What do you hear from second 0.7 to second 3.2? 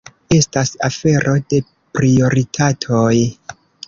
afero de prioritatoj.